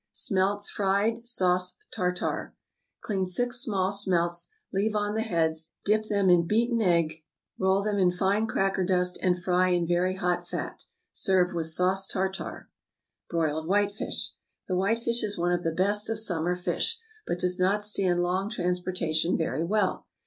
=Smelts 0.13 0.67
Fried, 0.67 1.27
Sauce 1.27 1.75
Tartare.= 1.93 2.55
Clean 3.01 3.23
six 3.23 3.59
small 3.59 3.91
smelts, 3.91 4.49
leave 4.73 4.95
on 4.95 5.13
the 5.13 5.21
heads, 5.21 5.69
dip 5.85 6.05
them 6.05 6.27
in 6.27 6.47
beaten 6.47 6.81
egg, 6.81 7.21
roll 7.59 7.83
them 7.83 7.99
in 7.99 8.09
fine 8.09 8.47
cracker 8.47 8.83
dust, 8.83 9.19
and 9.21 9.43
fry 9.43 9.67
in 9.67 9.85
very 9.85 10.15
hot 10.15 10.47
fat. 10.49 10.85
Serve 11.13 11.53
with 11.53 11.67
sauce 11.67 12.07
tartare. 12.07 12.67
=Broiled 13.29 13.67
Whitefish.= 13.67 14.31
The 14.67 14.75
whitefish 14.75 15.21
is 15.23 15.37
one 15.37 15.51
of 15.53 15.61
the 15.61 15.71
best 15.71 16.09
of 16.09 16.17
summer 16.17 16.55
fish, 16.55 16.97
but 17.27 17.37
does 17.37 17.59
not 17.59 17.83
stand 17.83 18.23
long 18.23 18.49
transportation 18.49 19.37
very 19.37 19.63
well. 19.63 20.07